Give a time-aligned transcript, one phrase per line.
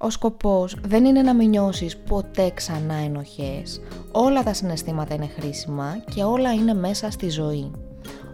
[0.00, 3.80] Ο σκοπός δεν είναι να μην νιώσεις ποτέ ξανά ενοχές.
[4.12, 7.70] Όλα τα συναισθήματα είναι χρήσιμα και όλα είναι μέσα στη ζωή.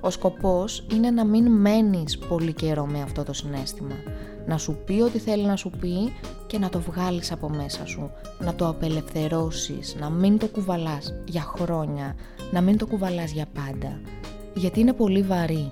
[0.00, 3.94] Ο σκοπός είναι να μην μένεις πολύ καιρό με αυτό το συνέστημα.
[4.46, 6.12] Να σου πει ό,τι θέλει να σου πει
[6.46, 8.10] και να το βγάλεις από μέσα σου.
[8.38, 12.14] Να το απελευθερώσεις, να μην το κουβαλάς για χρόνια,
[12.52, 14.00] να μην το κουβαλάς για πάντα.
[14.54, 15.70] Γιατί είναι πολύ βαρύ.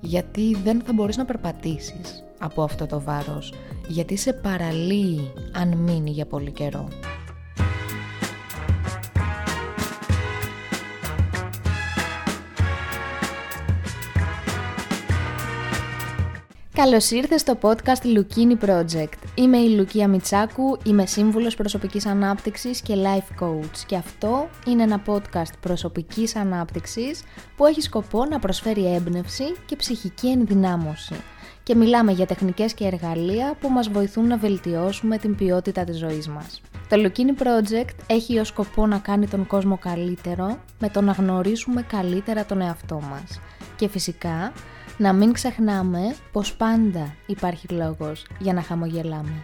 [0.00, 3.52] Γιατί δεν θα μπορείς να περπατήσεις από αυτό το βάρος.
[3.88, 6.88] Γιατί σε παραλύει αν μείνει για πολύ καιρό.
[16.72, 19.12] Καλώς ήρθες στο podcast Lukini Project.
[19.34, 25.02] Είμαι η Λουκία Μιτσάκου, είμαι σύμβουλος προσωπικής ανάπτυξης και life coach και αυτό είναι ένα
[25.06, 27.22] podcast προσωπικής ανάπτυξης
[27.56, 31.14] που έχει σκοπό να προσφέρει έμπνευση και ψυχική ενδυνάμωση
[31.68, 36.28] και μιλάμε για τεχνικές και εργαλεία που μας βοηθούν να βελτιώσουμε την ποιότητα της ζωής
[36.28, 36.60] μας.
[36.88, 41.82] Το Lukini Project έχει ως σκοπό να κάνει τον κόσμο καλύτερο με το να γνωρίσουμε
[41.82, 43.40] καλύτερα τον εαυτό μας
[43.76, 44.52] και φυσικά
[44.98, 49.42] να μην ξεχνάμε πως πάντα υπάρχει λόγος για να χαμογελάμε.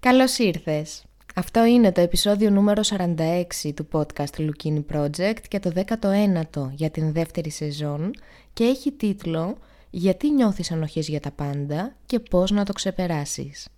[0.00, 1.07] Καλώς ήρθες!
[1.38, 7.12] Αυτό είναι το επεισόδιο νούμερο 46 του podcast Lukini Project και το 19ο για την
[7.12, 8.10] δεύτερη σεζόν
[8.52, 9.56] και έχει τίτλο
[9.90, 13.68] «Γιατί νιώθεις ενοχές για τα πάντα και πώς να το ξεπεράσεις».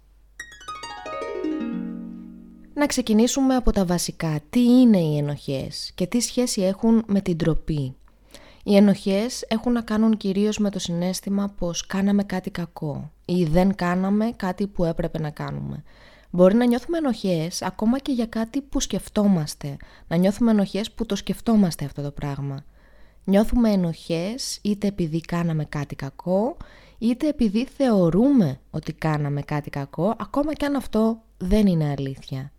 [2.74, 4.40] Να ξεκινήσουμε από τα βασικά.
[4.50, 7.94] Τι είναι οι ενοχές και τι σχέση έχουν με την τροπή.
[8.62, 13.74] Οι ενοχές έχουν να κάνουν κυρίως με το συνέστημα πως κάναμε κάτι κακό ή δεν
[13.74, 15.84] κάναμε κάτι που έπρεπε να κάνουμε.
[16.30, 19.76] Μπορεί να νιώθουμε ενοχές ακόμα και για κάτι που σκεφτόμαστε.
[20.08, 22.64] Να νιώθουμε ενοχές που το σκεφτόμαστε αυτό το πράγμα.
[23.24, 26.56] Νιώθουμε ενοχές είτε επειδή κάναμε κάτι κακό,
[26.98, 32.52] είτε επειδή θεωρούμε ότι κάναμε κάτι κακό, ακόμα και αν αυτό δεν είναι αλήθεια.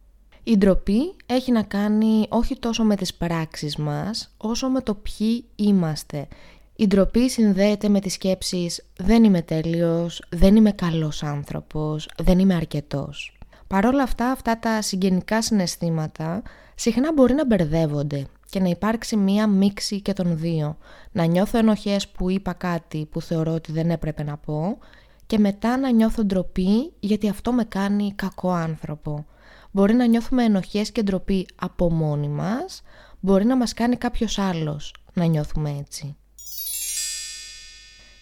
[0.44, 5.46] Η ντροπή έχει να κάνει όχι τόσο με τις πράξεις μας, όσο με το ποιοι
[5.56, 6.28] είμαστε.
[6.76, 12.56] Η ντροπή συνδέεται με τις σκέψεις «δεν είμαι τέλειος», «δεν είμαι καλός άνθρωπος», «δεν είμαι
[12.56, 13.41] αρκετός».
[13.72, 16.42] Παρόλα αυτά, αυτά τα συγγενικά συναισθήματα
[16.76, 20.78] συχνά μπορεί να μπερδεύονται και να υπάρξει μία μίξη και των δύο.
[21.12, 24.78] Να νιώθω ενοχές που είπα κάτι που θεωρώ ότι δεν έπρεπε να πω
[25.26, 29.26] και μετά να νιώθω ντροπή γιατί αυτό με κάνει κακό άνθρωπο.
[29.72, 32.82] Μπορεί να νιώθουμε ενοχές και ντροπή από μόνοι μας,
[33.20, 36.16] μπορεί να μας κάνει κάποιος άλλος να νιώθουμε έτσι.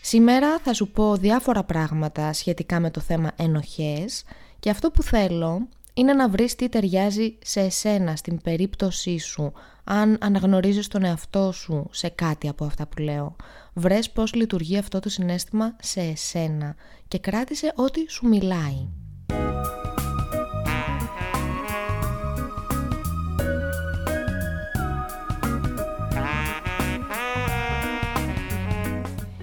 [0.02, 4.24] Σήμερα θα σου πω διάφορα πράγματα σχετικά με το θέμα ενοχές
[4.60, 9.54] και αυτό που θέλω είναι να βρεις τι ταιριάζει σε εσένα, στην περίπτωσή σου,
[9.84, 13.36] αν αναγνωρίζεις τον εαυτό σου σε κάτι από αυτά που λέω.
[13.74, 16.76] Βρες πώς λειτουργεί αυτό το συνέστημα σε εσένα
[17.08, 18.88] και κράτησε ό,τι σου μιλάει.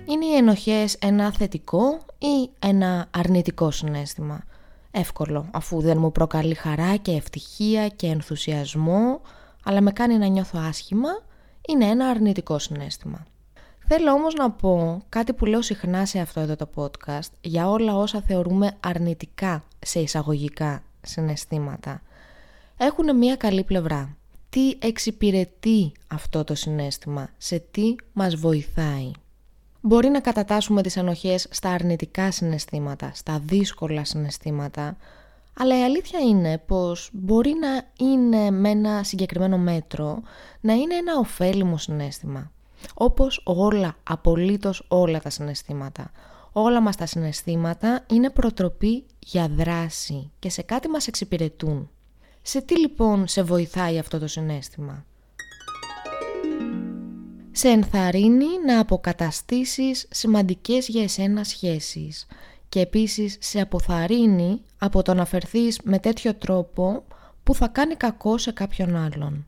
[0.08, 4.44] Είναι οι ενοχές ένα θετικό ή ένα αρνητικό συνέστημα;
[4.98, 9.20] Εύκολο αφού δεν μου προκαλεί χαρά και ευτυχία και ενθουσιασμό
[9.64, 11.08] αλλά με κάνει να νιώθω άσχημα
[11.68, 13.26] είναι ένα αρνητικό συνέστημα.
[13.88, 17.96] Θέλω όμως να πω κάτι που λέω συχνά σε αυτό εδώ το podcast για όλα
[17.96, 22.02] όσα θεωρούμε αρνητικά σε εισαγωγικά συναισθήματα.
[22.76, 24.16] Έχουν μία καλή πλευρά.
[24.48, 29.10] Τι εξυπηρετεί αυτό το συνέστημα, σε τι μας βοηθάει;
[29.86, 34.96] Μπορεί να κατατάσσουμε τις ανοχές στα αρνητικά συναισθήματα, στα δύσκολα συναισθήματα,
[35.58, 40.22] αλλά η αλήθεια είναι πως μπορεί να είναι με ένα συγκεκριμένο μέτρο
[40.60, 42.50] να είναι ένα ωφέλιμο συνέστημα.
[42.94, 46.10] Όπως όλα, απολύτως όλα τα συναισθήματα.
[46.52, 51.90] Όλα μας τα συναισθήματα είναι προτροπή για δράση και σε κάτι μας εξυπηρετούν.
[52.42, 55.04] Σε τι λοιπόν σε βοηθάει αυτό το συνέστημα;
[57.58, 62.26] Σε ενθαρρύνει να αποκαταστήσεις σημαντικές για εσένα σχέσεις
[62.68, 67.04] και επίσης σε αποθαρρύνει από το να φερθείς με τέτοιο τρόπο
[67.42, 69.44] που θα κάνει κακό σε κάποιον άλλον.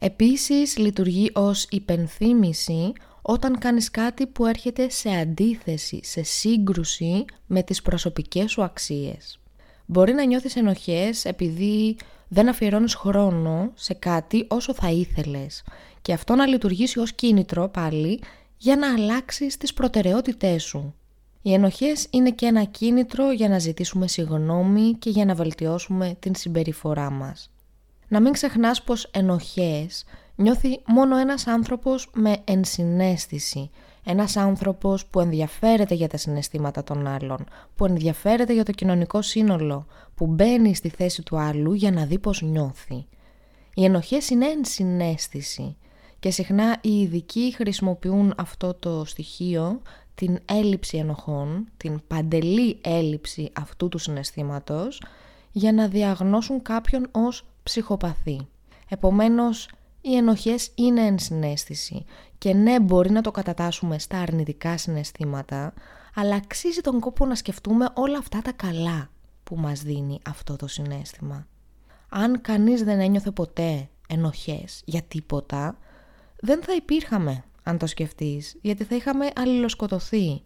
[0.00, 2.92] Επίσης λειτουργεί ως υπενθύμηση
[3.22, 9.38] όταν κάνεις κάτι που έρχεται σε αντίθεση, σε σύγκρουση με τις προσωπικές σου αξίες.
[9.86, 11.96] Μπορεί να νιώθεις ενοχές επειδή
[12.28, 15.62] δεν αφιερώνεις χρόνο σε κάτι όσο θα ήθελες
[16.02, 18.20] και αυτό να λειτουργήσει ως κίνητρο πάλι
[18.56, 20.94] για να αλλάξεις τις προτεραιότητές σου.
[21.42, 26.34] Οι ενοχές είναι και ένα κίνητρο για να ζητήσουμε συγγνώμη και για να βελτιώσουμε την
[26.34, 27.50] συμπεριφορά μας.
[28.08, 30.04] Να μην ξεχνάς πως ενοχές
[30.34, 33.70] νιώθει μόνο ένας άνθρωπος με ενσυναίσθηση,
[34.04, 39.86] Ένας άνθρωπος που ενδιαφέρεται για τα συναισθήματα των άλλων, που ενδιαφέρεται για το κοινωνικό σύνολο,
[40.14, 43.06] που μπαίνει στη θέση του άλλου για να δει πώς νιώθει.
[43.74, 45.76] Οι ενοχές είναι ενσυναίσθηση
[46.20, 49.82] και συχνά οι ειδικοί χρησιμοποιούν αυτό το στοιχείο,
[50.14, 55.02] την έλλειψη ενοχών, την παντελή έλλειψη αυτού του συναισθήματος,
[55.52, 58.40] για να διαγνώσουν κάποιον ως ψυχοπαθή.
[58.88, 59.68] Επομένως,
[60.00, 62.04] οι ενοχές είναι ενσυναίσθηση
[62.38, 65.74] και ναι μπορεί να το κατατάσσουμε στα αρνητικά συναισθήματα,
[66.14, 69.10] αλλά αξίζει τον κόπο να σκεφτούμε όλα αυτά τα καλά
[69.44, 71.46] που μας δίνει αυτό το συνέστημα.
[72.08, 75.78] Αν κανείς δεν ένιωθε ποτέ ενοχές για τίποτα,
[76.40, 80.40] δεν θα υπήρχαμε αν το σκεφτείς, γιατί θα είχαμε αλληλοσκοτωθεί.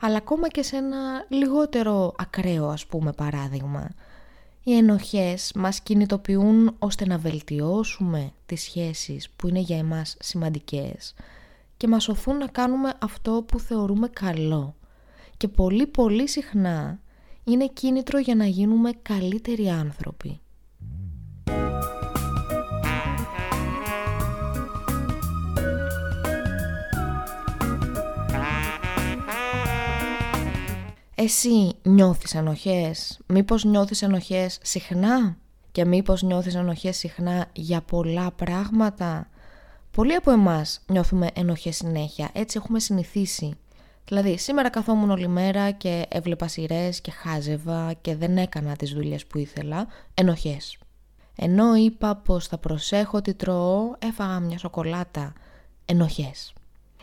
[0.00, 3.90] Αλλά ακόμα και σε ένα λιγότερο ακραίο ας πούμε παράδειγμα,
[4.62, 11.14] οι ενοχές μας κινητοποιούν ώστε να βελτιώσουμε τις σχέσεις που είναι για εμάς σημαντικές
[11.76, 14.74] και μας οθούν να κάνουμε αυτό που θεωρούμε καλό.
[15.36, 17.00] Και πολύ πολύ συχνά
[17.44, 20.40] είναι κίνητρο για να γίνουμε καλύτεροι άνθρωποι.
[31.24, 35.36] Εσύ νιώθεις ενοχές, μήπως νιώθεις ενοχές συχνά;
[35.72, 39.28] Και μήπως νιώθεις ενοχές συχνά για πολλά πράγματα;
[39.90, 43.54] Πολλοί από εμάς νιώθουμε ενοχές συνέχεια, έτσι έχουμε συνηθίσει.
[44.04, 49.26] Δηλαδή σήμερα καθόμουν όλη μέρα και έβλεπα σειρές και χάζευα και δεν έκανα τις δουλειές
[49.26, 50.78] που ήθελα, ενοχές.
[51.36, 55.32] Ενώ είπα πως θα προσέχω τι τρώω, έφαγα μια σοκολάτα,
[55.84, 56.52] ενοχές.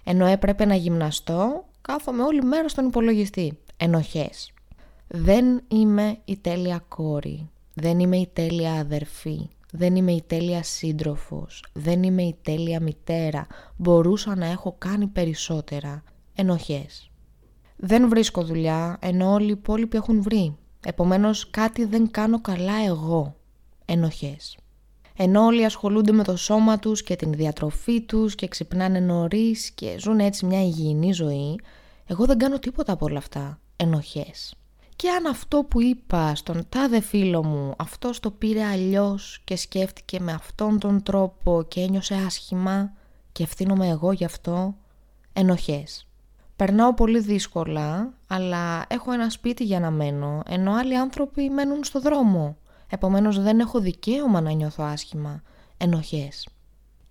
[0.04, 4.54] Ενώ έπρεπε να γυμναστώ, κάθομαι όλη μέρα στον υπολογιστή, ενοχές.
[5.08, 11.64] Δεν είμαι η τέλεια κόρη, δεν είμαι η τέλεια αδερφή, δεν είμαι η τέλεια σύντροφος,
[11.74, 13.48] δεν είμαι η τέλεια μητέρα,
[13.78, 16.04] μπορούσα να έχω κάνει περισσότερα.
[16.36, 17.12] Ενοχές.
[17.76, 20.56] Δεν βρίσκω δουλειά, ενώ όλοι οι υπόλοιποι έχουν βρει.
[20.86, 23.36] Επομένως κάτι δεν κάνω καλά εγώ.
[23.86, 24.58] Ενοχές.
[25.18, 29.96] Ενώ όλοι ασχολούνται με το σώμα τους και την διατροφή τους και ξυπνάνε νωρίς και
[30.00, 31.60] ζουν έτσι μια υγιεινή ζωή,
[32.08, 34.56] εγώ δεν κάνω τίποτα από όλα αυτά ενοχές.
[34.96, 40.20] Και αν αυτό που είπα στον τάδε φίλο μου, αυτός το πήρε αλλιώς και σκέφτηκε
[40.20, 42.94] με αυτόν τον τρόπο και ένιωσε άσχημα
[43.32, 44.76] και ευθύνομαι εγώ γι' αυτό,
[45.34, 46.08] ενοχές.
[46.56, 52.00] Περνάω πολύ δύσκολα, αλλά έχω ένα σπίτι για να μένω, ενώ άλλοι άνθρωποι μένουν στο
[52.00, 52.58] δρόμο.
[52.90, 55.42] Επομένως δεν έχω δικαίωμα να νιώθω άσχημα.
[55.78, 56.48] Ενοχές.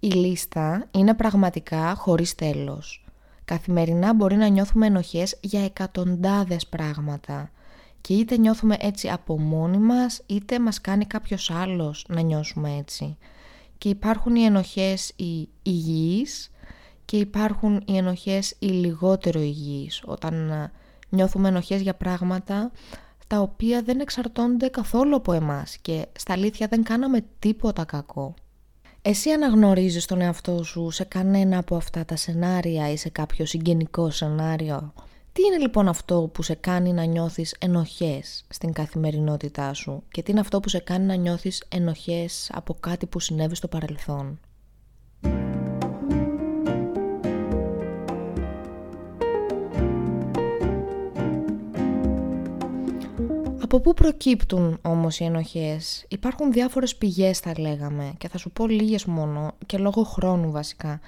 [0.00, 3.04] Η λίστα είναι πραγματικά χωρίς τέλος.
[3.50, 7.50] Καθημερινά μπορεί να νιώθουμε ενοχές για εκατοντάδες πράγματα
[8.00, 13.16] και είτε νιώθουμε έτσι από μόνοι μας είτε μας κάνει κάποιος άλλος να νιώσουμε έτσι.
[13.78, 16.50] Και υπάρχουν οι ενοχές οι υγιείς
[17.04, 20.72] και υπάρχουν οι ενοχές οι λιγότερο υγιείς όταν ε,
[21.08, 22.70] νιώθουμε ενοχές για πράγματα
[23.26, 28.34] τα οποία δεν εξαρτώνται καθόλου από εμάς και στα αλήθεια δεν κάναμε τίποτα κακό.
[29.02, 34.10] Εσύ αναγνωρίζεις τον εαυτό σου σε κανένα από αυτά τα σενάρια ή σε κάποιο συγγενικό
[34.10, 34.92] σενάριο;
[35.32, 40.30] Τι είναι λοιπόν αυτό που σε κάνει να νιώθεις ενοχές στην καθημερινότητά σου και τι
[40.30, 44.40] είναι αυτό που σε κάνει να νιώθεις ενοχές από κάτι που συνέβη στο παρελθόν;
[53.72, 58.66] Από πού προκύπτουν όμως οι ενοχές; Υπάρχουν διάφορες πηγές θα λέγαμε και θα σου πω
[58.66, 61.00] λίγες μόνο και λόγω χρόνου βασικά.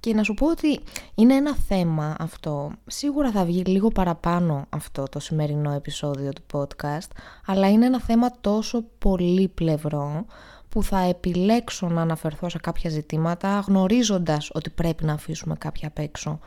[0.00, 0.80] Και να σου πω ότι
[1.14, 2.72] είναι ένα θέμα αυτό.
[2.86, 7.08] Σίγουρα θα βγει λίγο παραπάνω αυτό το σημερινό επεισόδιο του podcast,
[7.46, 10.24] αλλά είναι ένα θέμα τόσο πολύ πλευρό
[10.68, 15.98] που θα επιλέξω να αναφερθώ σε κάποια ζητήματα γνωρίζοντας ότι πρέπει να αφήσουμε κάποια απ'
[15.98, 16.38] έξω.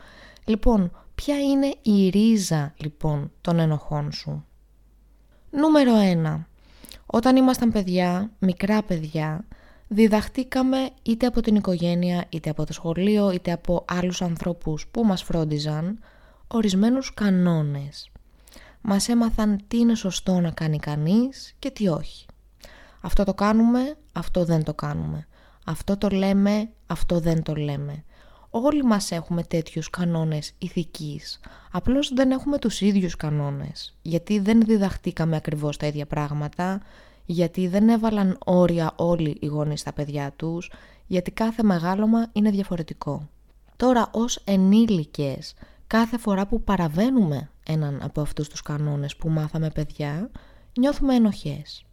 [0.44, 4.42] Λοιπόν, ποια είναι η ρίζα λοιπόν των ενοχών σου;
[5.50, 5.92] Νούμερο
[6.36, 6.44] 1.
[7.06, 9.44] Όταν ήμασταν παιδιά, μικρά παιδιά,
[9.88, 15.22] διδαχτήκαμε είτε από την οικογένεια, είτε από το σχολείο, είτε από άλλους ανθρώπους που μας
[15.22, 15.98] φρόντιζαν,
[16.48, 18.10] ορισμένους κανόνες.
[18.80, 22.26] Μας έμαθαν τι είναι σωστό να κάνει κανείς και τι όχι.
[23.00, 25.26] Αυτό το κάνουμε, αυτό δεν το κάνουμε.
[25.66, 28.04] Αυτό το λέμε, αυτό δεν το λέμε.
[28.50, 31.40] Όλοι μας έχουμε τέτοιους κανόνες ηθικής.
[31.72, 33.96] Απλώς δεν έχουμε τους ίδιους κανόνες.
[34.02, 36.80] Γιατί δεν διδαχτήκαμε ακριβώς τα ίδια πράγματα,
[37.24, 40.72] γιατί δεν έβαλαν όρια όλοι οι γονείς στα παιδιά τους,
[41.06, 43.28] γιατί κάθε μεγάλωμα είναι διαφορετικό.
[43.76, 45.54] Τώρα ως ενήλικες,
[45.86, 50.30] κάθε φορά που παραβαίνουμε έναν από αυτούς τους κανόνες που μάθαμε παιδιά,
[50.78, 51.84] νιώθουμε ενοχές.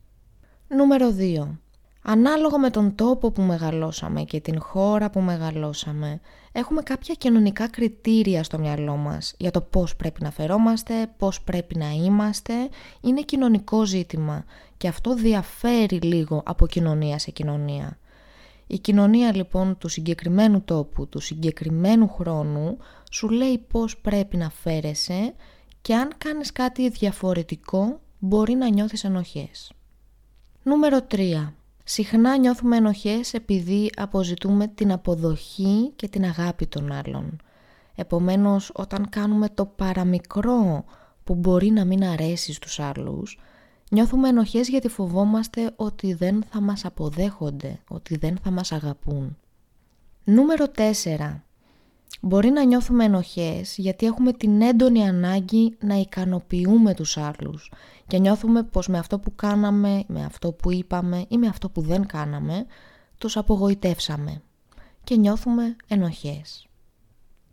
[0.68, 1.60] Νούμερο 2.
[2.02, 6.20] Ανάλογα με τον τόπο που μεγαλώσαμε και την χώρα που μεγαλώσαμε,
[6.56, 11.78] έχουμε κάποια κοινωνικά κριτήρια στο μυαλό μας για το πώς πρέπει να φερόμαστε, πώς πρέπει
[11.78, 12.54] να είμαστε.
[13.02, 14.46] Είναι κοινωνικό ζήτημα
[14.78, 17.98] και αυτό διαφέρει λίγο από κοινωνία σε κοινωνία.
[18.68, 22.78] Η κοινωνία λοιπόν του συγκεκριμένου τόπου, του συγκεκριμένου χρόνου,
[23.12, 25.34] σου λέει πώς πρέπει να φέρεσαι
[25.82, 29.72] και αν κάνεις κάτι διαφορετικό μπορεί να νιώθεις ενοχές.
[30.64, 31.54] Νούμερο 3.
[31.88, 37.42] Συχνά νιώθουμε ενοχές επειδή αποζητούμε την αποδοχή και την αγάπη των άλλων.
[37.96, 40.86] Επομένως, όταν κάνουμε το παραμικρό
[41.24, 43.40] που μπορεί να μην αρέσει στους άλλους,
[43.90, 49.38] νιώθουμε ενοχές γιατί φοβόμαστε ότι δεν θα μας αποδέχονται, ότι δεν θα μας αγαπούν.
[50.24, 51.44] Νούμερο 4.
[52.22, 57.72] Μπορεί να νιώθουμε ενοχές γιατί έχουμε την έντονη ανάγκη να ικανοποιούμε τους άλλους
[58.08, 61.82] και νιώθουμε πως με αυτό που κάναμε, με αυτό που είπαμε ή με αυτό που
[61.82, 62.66] δεν κάναμε,
[63.18, 64.42] τους απογοητεύσαμε
[65.04, 66.68] και νιώθουμε ενοχές.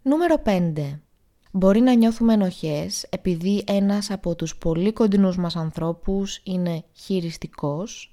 [0.02, 1.00] Νούμερο 5.
[1.52, 8.12] Μπορεί να νιώθουμε ενοχές επειδή ένας από τους πολύ κοντινούς μας ανθρώπους είναι χειριστικός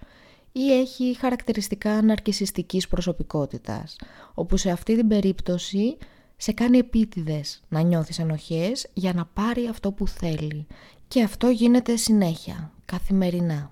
[0.51, 3.95] ή έχει χαρακτηριστικά ναρκισιστικής προσωπικότητας,
[4.33, 5.97] όπου σε αυτή την περίπτωση
[6.37, 10.67] σε κάνει επίτηδες να νιώθεις ενοχές για να πάρει αυτό που θέλει
[11.09, 13.71] και αυτό γίνεται συνέχεια, καθημερινά.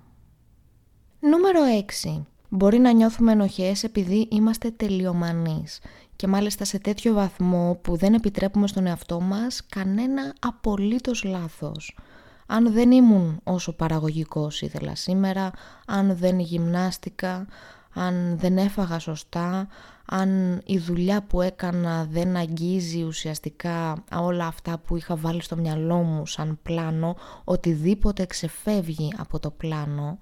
[1.20, 1.60] Νούμερο
[2.04, 2.22] 6.
[2.48, 5.80] Μπορεί να νιώθουμε ενοχές επειδή είμαστε τελειομανείς
[6.16, 11.98] και μάλιστα σε τέτοιο βαθμό που δεν επιτρέπουμε στον εαυτό μας κανένα απολύτως λάθος.
[12.46, 15.50] Αν δεν ήμουν όσο παραγωγικός ήθελα σήμερα,
[15.86, 17.46] αν δεν γυμνάστηκα,
[17.94, 19.68] αν δεν έφαγα σωστά,
[20.10, 25.96] αν η δουλειά που έκανα δεν αγγίζει ουσιαστικά όλα αυτά που είχα βάλει στο μυαλό
[25.96, 30.18] μου σαν πλάνο, οτιδήποτε ξεφεύγει από το πλάνο,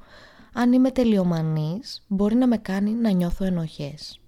[0.53, 4.21] αν είμαι τελειομανής μπορεί να με κάνει να νιώθω ενοχές.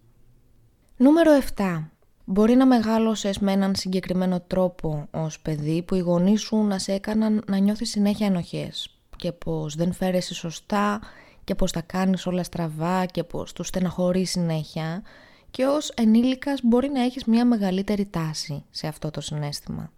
[0.96, 1.84] Νούμερο 7.
[2.24, 6.92] Μπορεί να μεγάλωσες με έναν συγκεκριμένο τρόπο ως παιδί που οι γονείς σου να σε
[6.92, 11.00] έκαναν να νιώθεις συνέχεια ενοχές και πως δεν φέρεσαι σωστά
[11.44, 15.02] και πως τα κάνεις όλα στραβά και πως τους στεναχωρείς συνέχεια
[15.50, 19.90] και ως ενήλικας μπορεί να έχεις μια μεγαλύτερη τάση σε αυτό το συνέστημα.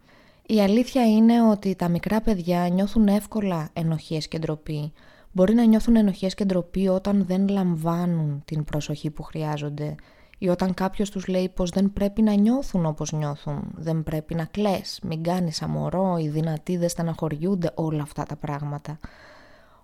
[0.47, 4.92] Η αλήθεια είναι ότι τα μικρά παιδιά νιώθουν εύκολα ενοχές και ντροπή.
[5.33, 9.95] Μπορεί να νιώθουν ενοχές και ντροπή όταν δεν λαμβάνουν την προσοχή που χρειάζονται
[10.42, 14.45] ή όταν κάποιος τους λέει πως δεν πρέπει να νιώθουν όπως νιώθουν, δεν πρέπει να
[14.45, 18.99] κλαις, μην κάνεις αμορό, οι δυνατοί δεν στεναχωριούνται, όλα αυτά τα πράγματα.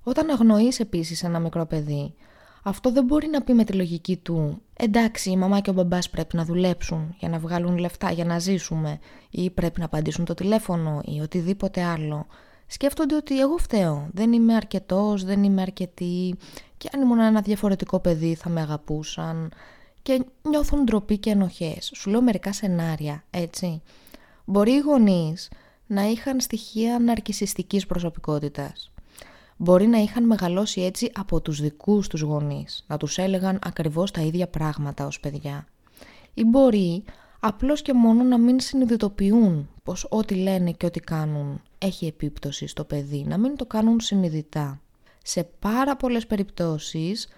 [0.03, 2.15] Όταν αγνοείς επίσης ένα μικρό παιδί,
[2.69, 6.11] αυτό δεν μπορεί να πει με τη λογική του «Εντάξει, η μαμά και ο μπαμπάς
[6.11, 8.99] πρέπει να δουλέψουν για να βγάλουν λεφτά, για να ζήσουμε»
[9.31, 12.27] ή «Πρέπει να απαντήσουν το τηλέφωνο» ή οτιδήποτε άλλο.
[12.67, 16.37] Σκέφτονται ότι εγώ φταίω, δεν είμαι αρκετός, δεν είμαι αρκετή
[16.77, 19.53] και αν ήμουν ένα διαφορετικό παιδί θα με αγαπούσαν
[20.03, 21.91] και νιώθουν ντροπή και ενοχές.
[21.95, 23.83] Σου λέω μερικά σενάρια, έτσι.
[24.45, 25.51] Μπορεί οι γονείς
[25.87, 28.91] να είχαν στοιχεία ναρκισιστικής προσωπικότητας
[29.57, 34.21] μπορεί να είχαν μεγαλώσει έτσι από τους δικούς τους γονείς, να τους έλεγαν ακριβώς τα
[34.21, 35.67] ίδια πράγματα ως παιδιά.
[36.35, 37.05] Ή μπορεί
[37.41, 42.85] απλώς και μόνο να μην συνειδητοποιούν πως ό,τι λένε και ό,τι κάνουν έχει επίπτωση στο
[42.85, 44.81] παιδί, να μην το κάνουν συνειδητά.
[45.23, 47.29] Σε πάρα πολλές περιπτώσεις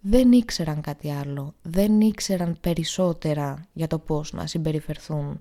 [0.00, 5.40] δεν ήξεραν κάτι άλλο, δεν ήξεραν περισσότερα για το πώς να συμπεριφερθούν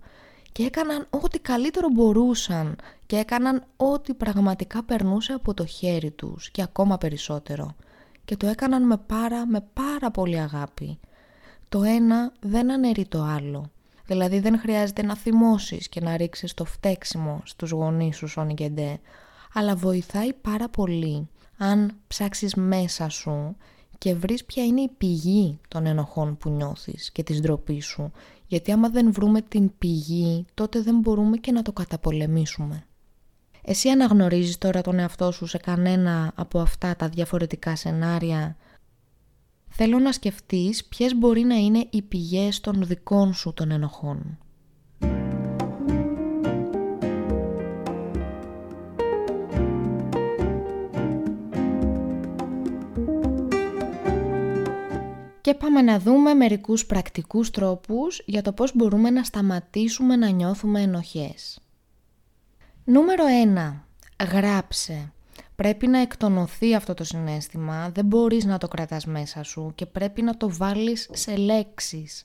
[0.56, 6.62] και έκαναν ό,τι καλύτερο μπορούσαν και έκαναν ό,τι πραγματικά περνούσε από το χέρι τους και
[6.62, 7.76] ακόμα περισσότερο.
[8.26, 11.00] Και το έκαναν με πάρα, με πάρα πολύ αγάπη.
[11.70, 13.72] Το ένα δεν αναιρεί το άλλο.
[14.06, 18.70] Δηλαδή δεν χρειάζεται να θυμώσεις και να ρίξεις το φταίξιμο στους γονείς σου Σόνι και
[18.70, 19.00] Ντε,
[19.54, 23.56] αλλά βοηθάει πάρα πολύ αν ψάξεις μέσα σου
[23.98, 28.12] και βρεις ποια είναι η πηγή των ενοχών που νιώθεις και της ντροπής σου
[28.48, 32.84] γιατί άμα δεν βρούμε την πηγή, τότε δεν μπορούμε και να το καταπολεμήσουμε.
[33.62, 38.58] Εσύ αναγνωρίζεις τώρα τον εαυτό σου σε κανένα από αυτά τα διαφορετικά σενάρια;
[39.68, 44.38] Θέλω να σκεφτείς ποιες μπορεί να είναι οι πηγές των δικών σου των ενοχών.
[55.46, 60.82] Και πάμε να δούμε μερικούς πρακτικούς τρόπους για το πώς μπορούμε να σταματήσουμε να νιώθουμε
[60.82, 61.60] ενοχές.
[62.84, 63.24] Νούμερο
[64.20, 64.28] 1.
[64.32, 65.12] Γράψε.
[65.56, 70.22] Πρέπει να εκτονωθεί αυτό το συνέστημα, δεν μπορείς να το κρατάς μέσα σου και πρέπει
[70.22, 72.24] να το βάλεις σε λέξεις.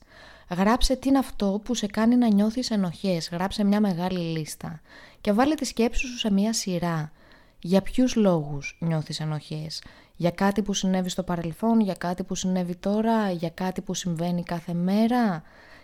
[0.49, 4.81] Γράψε τι είναι αυτό που σε κάνει να νιώθεις ενοχές, γράψε μια μεγάλη λίστα
[5.21, 7.11] και βάλε τη σκέψη σου σε μια σειρά
[7.59, 9.81] Για ποιους λόγους νιώθεις ενοχές;
[10.21, 14.43] Για κάτι που συνέβη στο παρελθόν, για κάτι που συνέβη τώρα, για κάτι που συμβαίνει
[14.43, 15.43] κάθε μέρα.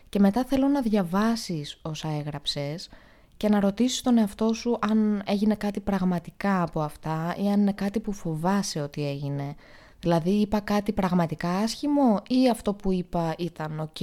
[0.10, 2.90] Και μετά θέλω να διαβάσεις όσα έγραψες
[3.38, 7.72] και να ρωτήσεις τον εαυτό σου αν έγινε κάτι πραγματικά από αυτά ή αν είναι
[7.72, 9.56] κάτι που φοβάσαι ότι έγινε.
[10.00, 14.02] Δηλαδή είπα κάτι πραγματικά άσχημο ή αυτό που είπα ήταν οκ,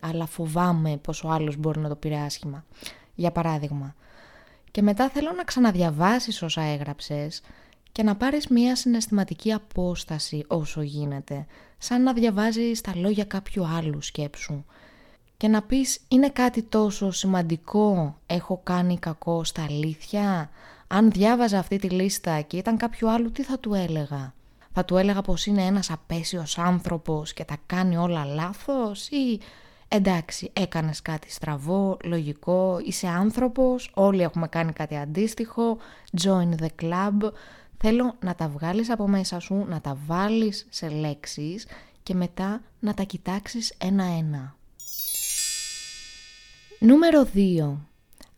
[0.00, 2.64] αλλά φοβάμαι πως ο άλλος μπορεί να το πήρε άσχημα.
[3.14, 3.94] Για παράδειγμα.
[4.70, 7.42] Και μετά θέλω να ξαναδιαβάσεις όσα έγραψες
[7.92, 11.46] και να πάρεις μία συναισθηματική απόσταση όσο γίνεται,
[11.78, 14.64] σαν να διαβάζεις τα λόγια κάποιου άλλου σκέψου.
[15.36, 20.50] Και να πεις είναι κάτι τόσο σημαντικό, έχω κάνει κακό στα αλήθεια,
[20.86, 24.34] αν διάβαζα αυτή τη λίστα και ήταν κάποιο άλλο τι θα του έλεγα;
[24.72, 29.40] Θα του έλεγα πως είναι ένας απέσιος άνθρωπος και τα κάνει όλα λάθος ή
[29.88, 35.78] εντάξει έκανες κάτι στραβό, λογικό, είσαι άνθρωπος, όλοι έχουμε κάνει κάτι αντίστοιχο,
[36.22, 37.30] join the club.
[37.78, 41.66] Θέλω να τα βγάλεις από μέσα σου, να τα βάλεις σε λέξεις
[42.02, 44.56] και μετά να τα κοιτάξεις ένα-ένα.
[46.78, 47.76] Νούμερο 2.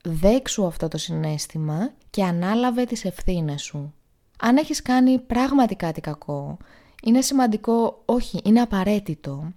[0.02, 3.94] Δέξου αυτό το συνέστημα και ανάλαβε τις ευθύνες σου
[4.42, 6.56] αν έχεις κάνει πράγματι κάτι κακό,
[7.02, 9.52] είναι σημαντικό, όχι, είναι απαραίτητο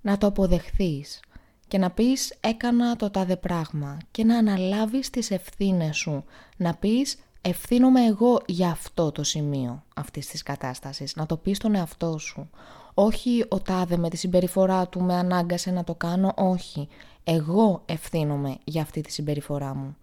[0.00, 1.20] να το αποδεχθείς
[1.68, 6.24] και να πεις έκανα το τάδε πράγμα και να αναλάβεις τις ευθύνες σου,
[6.56, 7.18] να πεις
[7.48, 12.50] ευθύνομαι εγώ για αυτό το σημείο αυτής της κατάστασης, να το πεις στον εαυτό σου.
[12.94, 16.88] Όχι ο τάδε με τη συμπεριφορά του με ανάγκασε να το κάνω, όχι.
[17.24, 19.96] Εγώ ευθύνομαι για αυτή τη συμπεριφορά μου.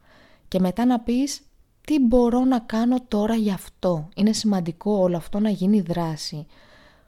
[0.48, 1.42] Και μετά να πεις
[1.82, 6.46] τι μπορώ να κάνω τώρα γι' αυτό; Είναι σημαντικό όλο αυτό να γίνει δράση.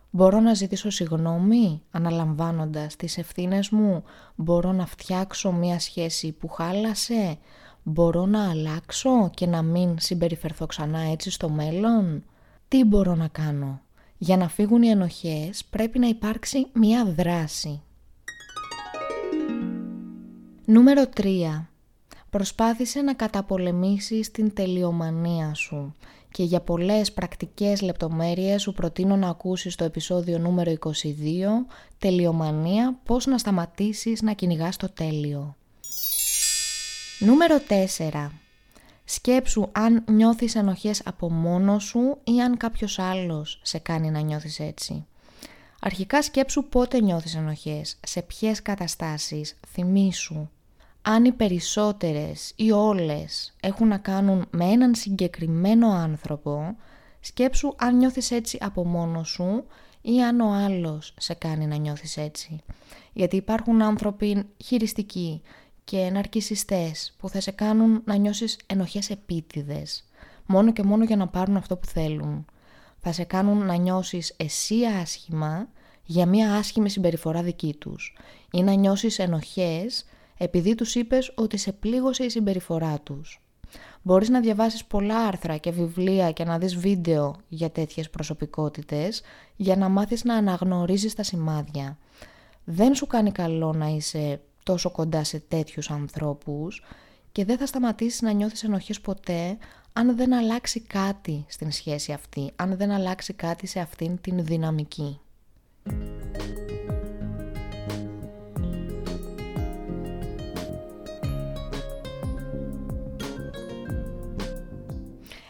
[0.10, 4.04] Μπορώ να ζητήσω συγγνώμη αναλαμβάνοντας τις ευθύνες μου;
[4.36, 7.38] Μπορώ να φτιάξω μια σχέση που χάλασε;
[7.90, 12.24] Μπορώ να αλλάξω και να μην συμπεριφερθώ ξανά έτσι στο μέλλον;
[12.68, 13.82] Τι μπορώ να κάνω;
[14.18, 17.82] Για να φύγουν οι ενοχές πρέπει να υπάρξει μια δράση.
[20.66, 21.66] Νούμερο 3
[22.30, 25.94] προσπάθησε να καταπολεμήσεις την τελειομανία σου
[26.32, 30.94] και για πολλές πρακτικές λεπτομέρειες σου προτείνω να ακούσεις το επεισόδιο νούμερο 22
[32.00, 35.56] «Τελειομανία, πώς να σταματήσεις να κυνηγάς το τέλειο».
[37.20, 37.62] Νούμερο
[37.98, 38.32] 4.
[39.06, 44.60] Σκέψου αν νιώθεις ενοχές από μόνος σου ή αν κάποιος άλλος σε κάνει να νιώθεις
[44.60, 45.06] έτσι.
[45.80, 50.48] Αρχικά σκέψου πότε νιώθεις ενοχές, σε ποιες καταστάσεις, θυμήσου
[51.02, 56.76] αν οι περισσότερες ή όλες έχουν να κάνουν με έναν συγκεκριμένο άνθρωπο,
[57.20, 59.66] σκέψου αν νιώθεις έτσι από μόνος σου
[60.02, 62.60] ή αν ο άλλος σε κάνει να νιώθεις έτσι.
[63.14, 65.42] Γιατί υπάρχουν άνθρωποι χειριστικοί
[65.90, 70.06] και ναρκισιστές που θα σε κάνουν να νιώσεις ενοχές επίτηδες,
[70.46, 72.46] μόνο και μόνο για να πάρουν αυτό που θέλουν.
[72.98, 75.68] Θα σε κάνουν να νιώσεις εσύ άσχημα
[76.04, 78.18] για μια άσχημη συμπεριφορά δική τους
[78.52, 80.06] ή να νιώσεις ενοχές
[80.38, 83.42] επειδή τους είπες ότι σε πλήγωσε η συμπεριφορά τους.
[84.02, 89.22] Μπορείς να διαβάσεις πολλά άρθρα και βιβλία και να δεις βίντεο για τέτοιες προσωπικότητες
[89.56, 91.98] για να μάθεις να αναγνωρίζεις τα σημάδια.
[92.64, 96.84] Δεν σου κάνει καλό να είσαι τόσο κοντά σε τέτοιους ανθρώπους
[97.32, 99.58] και δεν θα σταματήσεις να νιώθεις ενοχές ποτέ
[99.94, 105.20] αν δεν αλλάξει κάτι στην σχέση αυτή, αν δεν αλλάξει κάτι σε αυτήν την δυναμική.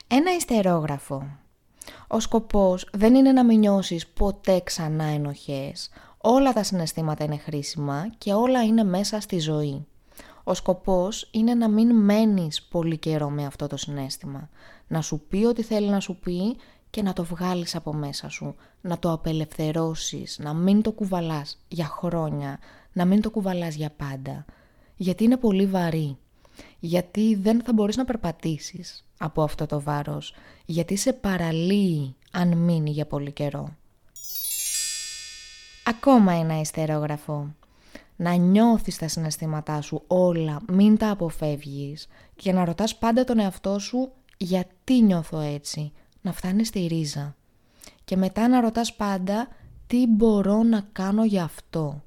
[0.07, 1.37] Ένα ιστερόγραφο.
[2.07, 5.89] Ο σκοπός δεν είναι να μην νιώσεις ποτέ ξανά ενοχές.
[6.29, 9.85] Όλα τα συναισθήματα είναι χρήσιμα και όλα είναι μέσα στη ζωή.
[10.43, 14.49] Ο σκοπός είναι να μην μένεις πολύ καιρό με αυτό το συνέστημα.
[14.87, 16.57] Να σου πει ό,τι θέλει να σου πει
[16.89, 18.55] και να το βγάλεις από μέσα σου.
[18.81, 22.59] Να το απελευθερώσεις, να μην το κουβαλάς για χρόνια,
[22.93, 24.45] να μην το κουβαλάς για πάντα.
[24.95, 26.17] Γιατί είναι πολύ βαρύ
[26.79, 30.33] γιατί δεν θα μπορείς να περπατήσεις από αυτό το βάρος,
[30.65, 33.75] γιατί σε παραλύει αν μείνει για πολύ καιρό.
[35.89, 37.55] Ακόμα ένα ιστερόγραφο.
[38.15, 43.79] Να νιώθεις τα συναισθήματά σου όλα, μην τα αποφεύγεις και να ρωτάς πάντα τον εαυτό
[43.79, 47.35] σου γιατί νιώθω έτσι, να φτάνεις στη ρίζα.
[48.05, 49.47] Και μετά να ρωτάς πάντα
[49.87, 52.01] τι μπορώ να κάνω για αυτό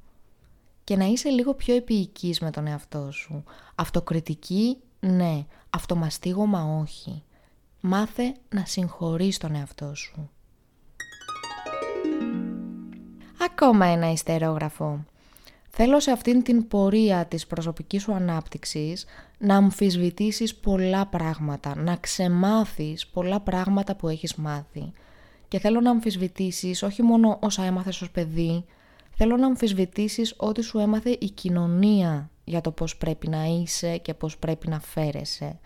[0.85, 3.45] και να είσαι λίγο πιο επίοικης με τον εαυτό σου.
[3.75, 5.47] Αυτοκριτική, ναι.
[5.71, 7.23] Αυτομαστίγωμα, όχι.
[7.81, 10.31] Μάθε να συγχωρείς τον εαυτό σου.
[13.45, 15.05] Ακόμα ένα ιστερόγραφο.
[15.71, 19.05] Θέλω σε αυτήν την πορεία της προσωπικής σου ανάπτυξης
[19.39, 24.93] να αμφισβητήσεις πολλά πράγματα, να ξεμάθεις πολλά πράγματα που έχεις μάθει.
[25.49, 28.65] Και θέλω να αμφισβητήσεις όχι μόνο όσα έμαθες ως παιδί,
[29.17, 34.15] θέλω να αμφισβητήσεις ό,τι σου έμαθε η κοινωνία για το πώς πρέπει να είσαι και
[34.15, 35.59] πώς πρέπει να φέρεσαι,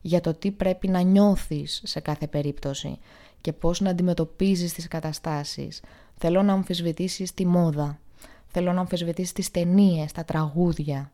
[0.00, 2.98] για το τι πρέπει να νιώθεις σε κάθε περίπτωση
[3.40, 5.82] και πώς να αντιμετωπίζεις τις καταστάσεις.
[6.18, 7.98] Θέλω να αμφισβητήσεις τη μόδα,
[8.46, 11.10] θέλω να αμφισβητήσεις τις ταινίες, τα τραγούδια.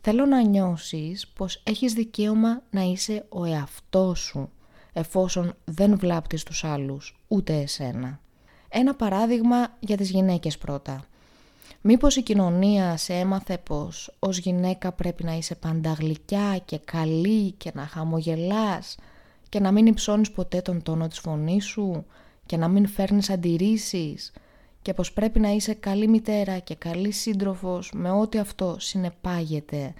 [0.00, 4.50] Θέλω να νιώσεις πως έχεις δικαίωμα να είσαι ο εαυτός σου,
[4.92, 8.20] εφόσον δεν βλάπτεις τους άλλους, ούτε εσένα.
[8.68, 11.04] Ένα παράδειγμα για τις γυναίκες πρώτα.
[11.80, 17.50] Μήπως η κοινωνία σε έμαθε πως ως γυναίκα πρέπει να είσαι πάντα γλυκιά και καλή
[17.50, 18.96] και να χαμογελάς
[19.52, 22.04] και να μην υψώνεις ποτέ τον τόνο της φωνής σου
[22.46, 24.32] και να μην φέρνεις αντιρρήσεις
[24.82, 29.94] και πως πρέπει να είσαι καλή μητέρα και καλή σύντροφος με ό,τι αυτό συνεπάγεται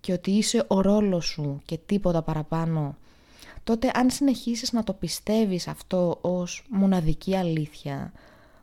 [0.00, 2.96] και ότι είσαι ο ρόλος σου και τίποτα παραπάνω
[3.64, 8.12] τότε αν συνεχίσεις να το πιστεύεις αυτό ως μοναδική αλήθεια,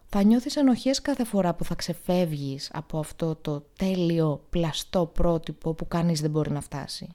[0.05, 5.87] θα νιώθεις ενοχές κάθε φορά που θα ξεφεύγεις από αυτό το τέλειο πλαστό πρότυπο που
[5.87, 7.07] κανείς δεν μπορεί να φτάσει.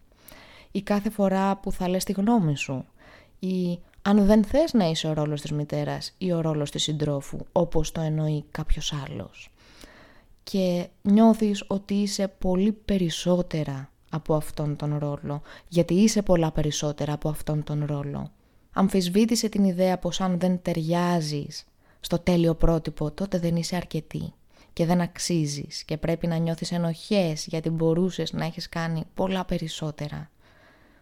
[0.71, 2.85] Ή κάθε φορά που θα λες τη γνώμη σου.
[3.38, 7.38] Ή αν δεν θες να είσαι ο ρόλος της μητέρας ή ο ρόλος της συντρόφου,
[7.53, 9.51] όπως το εννοεί κάποιος άλλος.
[10.42, 17.29] Και νιώθεις ότι είσαι πολύ περισσότερα από αυτόν τον ρόλο, γιατί είσαι πολλά περισσότερα από
[17.29, 18.31] αυτόν τον ρόλο.
[18.72, 21.64] Αμφισβήτησε την ιδέα πως αν δεν ταιριάζεις
[22.01, 24.33] στο τέλειο πρότυπο, τότε δεν είσαι αρκετή
[24.72, 30.31] και δεν αξίζεις και πρέπει να νιώθεις ενοχές γιατί μπορούσες να έχεις κάνει πολλά περισσότερα.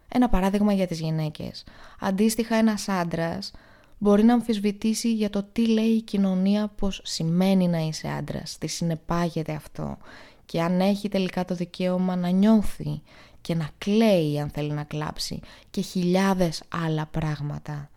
[0.07, 1.63] Ένα παράδειγμα για τις γυναίκες.
[1.99, 3.51] Αντίστοιχα ένας άντρας
[3.97, 8.67] μπορεί να αμφισβητήσει για το τι λέει η κοινωνία πως σημαίνει να είσαι άντρας, τι
[8.67, 9.97] συνεπάγεται αυτό
[10.45, 13.01] και αν έχει τελικά το δικαίωμα να νιώθει
[13.41, 15.39] και να κλαίει αν θέλει να κλάψει
[15.69, 17.89] και χιλιάδες άλλα πράγματα.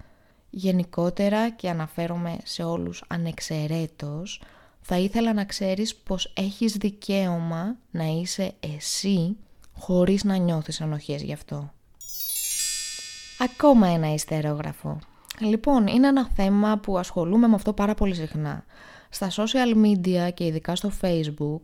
[0.51, 4.43] Γενικότερα και αναφέρομαι σε όλους ανεξαιρέτως,
[4.81, 9.37] θα ήθελα να ξέρεις πως έχεις δικαίωμα να είσαι εσύ
[9.77, 11.73] χωρίς να νιώθεις ανοχές γι' αυτό.
[13.39, 14.99] Ακόμα ένα ιστερόγραφο.
[15.41, 18.65] Λοιπόν, είναι ένα θέμα που ασχολούμαι με αυτό πάρα πολύ συχνά.
[19.11, 21.61] Στα social media και ειδικά στο facebook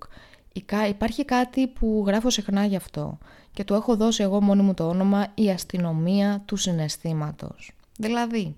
[0.88, 3.18] Υπάρχει κάτι που γράφω συχνά γι' αυτό
[3.52, 7.72] και του έχω δώσει εγώ μόνη μου το όνομα «Η αστυνομία του συναισθήματος».
[7.98, 8.56] Δηλαδή,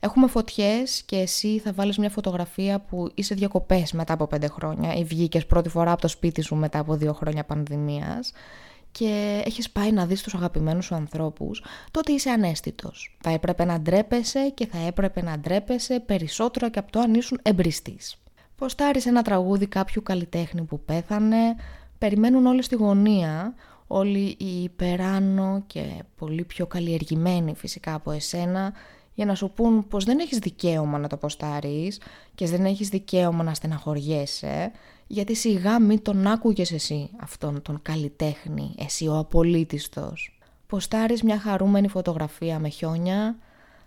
[0.00, 4.94] έχουμε φωτιές και εσύ θα βάλεις μια φωτογραφία που είσαι διακοπές μετά από πέντε χρόνια
[4.94, 8.32] ή βγήκες πρώτη φορά από το σπίτι σου μετά από δύο χρόνια πανδημίας
[8.98, 13.16] και έχεις πάει να δεις τους αγαπημένους σου ανθρώπους, τότε είσαι ανέστητος.
[13.20, 17.38] Θα έπρεπε να ντρέπεσαι και θα έπρεπε να ντρέπεσαι περισσότερο και από το αν ήσουν
[17.42, 18.16] εμπριστής.
[18.56, 21.56] Ποστάρισε ένα τραγούδι κάποιου καλλιτέχνη που πέθανε,
[21.98, 23.54] περιμένουν όλοι στη γωνία,
[23.86, 25.84] όλοι οι υπεράνω και
[26.16, 28.72] πολύ πιο καλλιεργημένοι φυσικά από εσένα,
[29.14, 32.00] για να σου πούν πως δεν έχεις δικαίωμα να το ποστάρεις
[32.34, 34.72] και δεν έχεις δικαίωμα να στεναχωριέσαι,
[35.06, 40.38] γιατί σιγά μην τον άκουγες εσύ αυτόν τον καλλιτέχνη, εσύ ο απολύτιστος.
[40.66, 43.36] Ποστάρεις μια χαρούμενη φωτογραφία με χιόνια,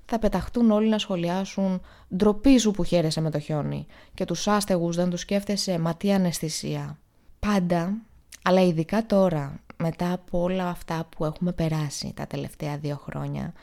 [0.06, 1.82] θα πεταχτούν όλοι να σχολιάσουν
[2.16, 6.13] «Ντροπή σου που χαίρεσαι με το χιόνι» και τους άστεγους δεν τους σκέφτεσαι «Μα τι
[6.13, 6.98] αναισθησία».
[7.40, 7.94] Πάντα,
[8.42, 13.54] αλλά ειδικά τώρα, μετά από όλα αυτά που έχουμε περάσει τα τελευταία δύο χρόνια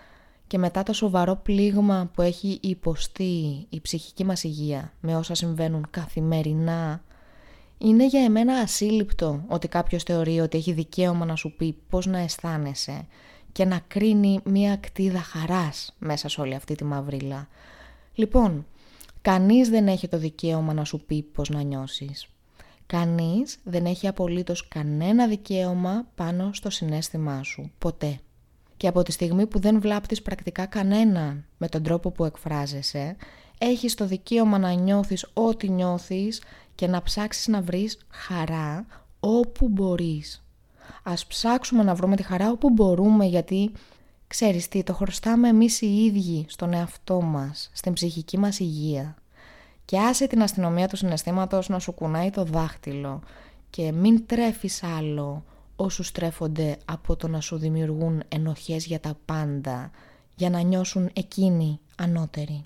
[0.54, 5.86] και μετά το σοβαρό πλήγμα που έχει υποστεί η ψυχική μας υγεία με όσα συμβαίνουν
[5.90, 7.02] καθημερινά,
[7.78, 12.18] είναι για εμένα ασύλληπτο ότι κάποιος θεωρεί ότι έχει δικαίωμα να σου πει πώς να
[12.18, 13.06] αισθάνεσαι
[13.52, 17.48] και να κρίνει μία κτίδα χαράς μέσα σε όλη αυτή τη μαυρίλα.
[18.14, 18.66] Λοιπόν,
[19.22, 22.26] κανείς δεν έχει το δικαίωμα να σου πει πώς να νιώσεις.
[22.86, 28.20] Κανείς δεν έχει απολύτως κανένα δικαίωμα πάνω στο συνέστημά σου, ποτέ.
[28.76, 33.16] Και από τη στιγμή που δεν βλάπτεις πρακτικά κανέναν με τον τρόπο που εκφράζεσαι,
[33.58, 36.42] έχεις το δικαίωμα να νιώθεις ό,τι νιώθεις
[36.74, 38.86] και να ψάξεις να βρεις χαρά
[39.20, 40.44] όπου μπορείς.
[41.02, 43.72] Ας ψάξουμε να βρούμε τη χαρά όπου μπορούμε γιατί
[44.26, 49.14] ξέρεις τι, το χρωστάμε εμείς οι ίδιοι στον εαυτό μας, στην ψυχική μας υγεία.
[49.84, 53.20] Και άσε την αστυνομία του συναισθήματος να σου κουνάει το δάχτυλο
[53.70, 55.44] και μην τρέφεις άλλο
[55.76, 59.90] όσους τρέφονται από το να σου δημιουργούν ενοχές για τα πάντα,
[60.34, 62.64] για να νιώσουν εκείνοι ανώτεροι.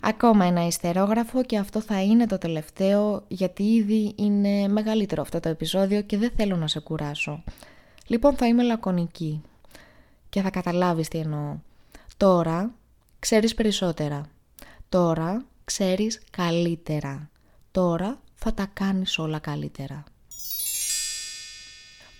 [0.00, 5.48] Ακόμα ένα ιστερόγραφο και αυτό θα είναι το τελευταίο γιατί ήδη είναι μεγαλύτερο αυτό το
[5.48, 7.44] επεισόδιο και δεν θέλω να σε κουράσω.
[8.06, 9.42] Λοιπόν θα είμαι λακωνική
[10.28, 11.56] και θα καταλάβεις τι εννοώ.
[12.16, 12.74] Τώρα
[13.18, 14.26] ξέρεις περισσότερα.
[14.88, 17.30] Τώρα ξέρεις καλύτερα.
[17.70, 20.04] Τώρα θα τα κάνεις όλα καλύτερα.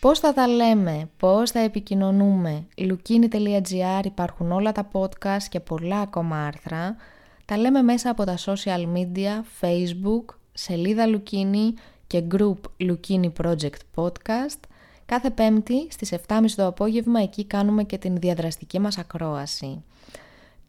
[0.00, 2.66] Πώς θα τα λέμε, πώς θα επικοινωνούμε.
[2.78, 6.96] Lukini.gr υπάρχουν όλα τα podcast και πολλά ακόμα άρθρα.
[7.44, 11.72] Τα λέμε μέσα από τα social media, facebook, σελίδα Lukini
[12.06, 14.60] και group Lukini Project Podcast.
[15.06, 19.82] Κάθε πέμπτη στις 7.30 το απόγευμα εκεί κάνουμε και την διαδραστική μας ακρόαση.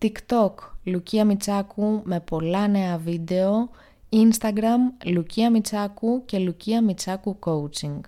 [0.01, 0.53] TikTok
[0.83, 3.69] Λουκία Μιτσάκου με πολλά νέα βίντεο,
[4.15, 7.99] Instagram Λουκία Μιτσάκου και Λουκία Μιτσάκου Coaching.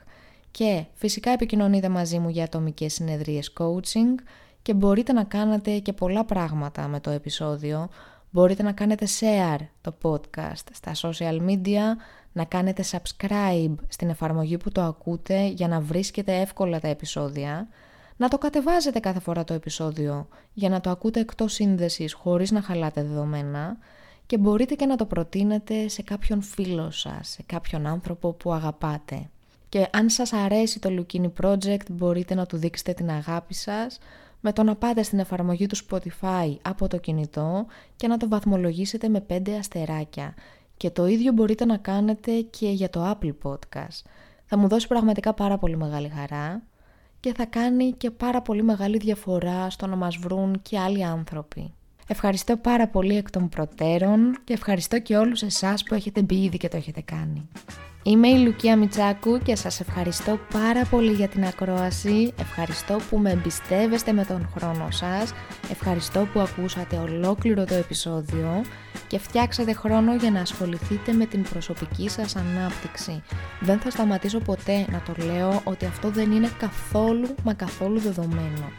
[0.52, 4.24] Και φυσικά επικοινωνείτε μαζί μου για ατομικές συνεδρίες coaching
[4.62, 7.90] και μπορείτε να κάνετε και πολλά πράγματα με το επεισόδιο.
[8.30, 11.84] Μπορείτε να κάνετε share το podcast στα social media,
[12.32, 17.68] να κάνετε subscribe στην εφαρμογή που το ακούτε για να βρίσκετε εύκολα τα επεισόδια,
[18.18, 22.62] να το κατεβάζετε κάθε φορά το επεισόδιο για να το ακούτε εκτός σύνδεσης χωρίς να
[22.62, 23.78] χαλάτε δεδομένα
[24.28, 29.30] και μπορείτε και να το προτείνετε σε κάποιον φίλο σας, σε κάποιον άνθρωπο που αγαπάτε.
[29.70, 34.00] Και αν σας αρέσει το Lukini Project μπορείτε να του δείξετε την αγάπη σας
[34.42, 39.10] με το να πάτε στην εφαρμογή του Spotify από το κινητό και να το βαθμολογήσετε
[39.10, 40.34] με 5 αστεράκια.
[40.78, 44.02] Και το ίδιο μπορείτε να κάνετε και για το Apple Podcast.
[44.46, 46.64] Θα μου δώσει πραγματικά πάρα πολύ μεγάλη χαρά
[47.20, 51.74] και θα κάνει και πάρα πολύ μεγάλη διαφορά στο να μας βρουν και άλλοι άνθρωποι.
[52.08, 56.58] Ευχαριστώ πάρα πολύ εκ των προτέρων και ευχαριστώ και όλους εσάς που έχετε μπει ήδη
[56.58, 57.50] και το έχετε κάνει.
[58.04, 63.32] Είμαι η Λουκία Μιτσάκου και σας ευχαριστώ πάρα πολύ για την ακρόαση, ευχαριστώ που με
[63.32, 65.34] εμπιστεύεστε με τον χρόνο σας,
[65.72, 68.62] ευχαριστώ που ακούσατε ολόκληρο το επεισόδιο
[69.08, 73.24] και φτιάξατε χρόνο για να ασχοληθείτε με την προσωπική σας ανάπτυξη.
[73.60, 78.72] Δεν θα σταματήσω ποτέ να το λέω ότι αυτό δεν είναι καθόλου μα καθόλου δεδομένο.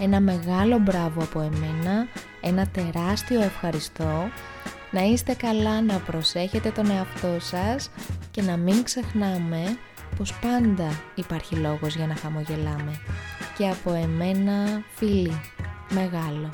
[0.00, 2.06] Ένα μεγάλο μπράβο από εμένα,
[2.40, 4.28] ένα τεράστιο ευχαριστώ
[4.90, 7.90] να είστε καλά, να προσέχετε τον εαυτό σας
[8.30, 9.78] και να μην ξεχνάμε
[10.16, 13.00] πως πάντα υπάρχει λόγος για να χαμογελάμε.
[13.58, 15.40] Και από εμένα φίλοι,
[15.90, 16.50] μεγάλο.